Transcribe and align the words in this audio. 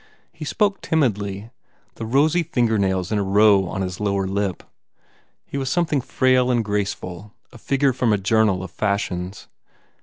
He 0.33 0.45
spoke 0.45 0.81
timidly, 0.81 1.51
the 1.93 2.07
rosy 2.07 2.41
fingernails 2.41 3.11
in 3.11 3.19
a 3.19 3.23
row 3.23 3.67
on 3.67 3.83
his 3.83 3.99
lower 3.99 4.25
lip. 4.25 4.63
He 5.45 5.59
was 5.59 5.69
something 5.69 6.01
frail 6.01 6.49
and 6.49 6.65
grace 6.65 6.95
ful, 6.95 7.33
a 7.53 7.59
figure 7.59 7.93
from 7.93 8.11
a 8.11 8.17
journal 8.17 8.63
of 8.63 8.71
fashions. 8.71 9.47